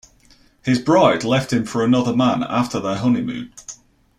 [0.63, 3.53] His bride left him for another man after their honeymoon.